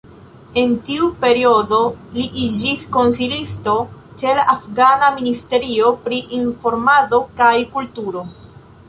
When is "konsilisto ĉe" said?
2.95-4.33